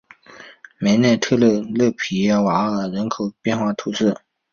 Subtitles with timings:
[0.79, 4.17] 梅内特勒勒皮图瓦人口变化图示